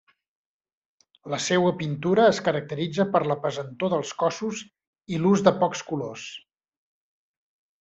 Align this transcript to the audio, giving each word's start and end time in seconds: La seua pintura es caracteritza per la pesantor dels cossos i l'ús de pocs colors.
La 1.33 1.39
seua 1.47 1.73
pintura 1.81 2.25
es 2.29 2.39
caracteritza 2.47 3.05
per 3.17 3.21
la 3.33 3.37
pesantor 3.45 3.93
dels 3.95 4.15
cossos 4.23 4.65
i 5.17 5.21
l'ús 5.27 5.47
de 5.51 5.55
pocs 5.65 5.85
colors. 5.93 6.27